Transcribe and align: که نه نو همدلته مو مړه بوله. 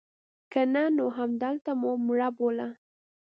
که 0.51 0.61
نه 0.73 0.83
نو 0.97 1.05
همدلته 1.17 1.71
مو 1.81 1.91
مړه 2.07 2.29
بوله. 2.37 2.67